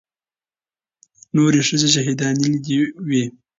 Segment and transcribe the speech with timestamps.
[1.35, 3.25] نورې ښځې شهيدانېدلې وې.